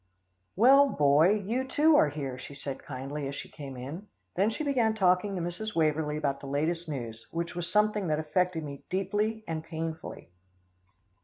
"Well, 0.55 0.89
Boy, 0.89 1.29
you 1.29 1.63
too 1.63 1.95
are 1.95 2.09
here," 2.09 2.35
she 2.39 2.55
said 2.55 2.79
kindly 2.83 3.27
as 3.27 3.35
she 3.35 3.49
came 3.49 3.77
in, 3.77 4.07
then 4.33 4.49
she 4.49 4.63
began 4.63 4.95
talking 4.95 5.35
to 5.35 5.41
Mrs. 5.43 5.75
Waverlee 5.75 6.17
about 6.17 6.39
the 6.39 6.47
latest 6.47 6.89
news, 6.89 7.27
which 7.29 7.53
was 7.55 7.69
something 7.71 8.07
that 8.07 8.17
affected 8.17 8.63
me 8.63 8.83
deeply 8.89 9.43
and 9.47 9.63
painfully. 9.63 10.31